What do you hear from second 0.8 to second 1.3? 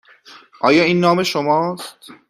این نام